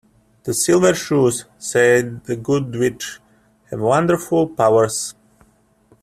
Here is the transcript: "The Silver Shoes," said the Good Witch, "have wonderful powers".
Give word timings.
"The 0.45 0.55
Silver 0.55 0.95
Shoes," 0.95 1.45
said 1.59 2.23
the 2.25 2.35
Good 2.35 2.75
Witch, 2.75 3.19
"have 3.69 3.81
wonderful 3.81 4.47
powers". 4.49 5.13